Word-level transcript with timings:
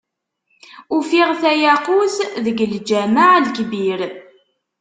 Ufiɣ 0.97 1.29
tayaqut, 1.41 2.15
deg 2.45 2.57
lǧameɛ 2.73 3.33
Lekbir. 3.45 3.99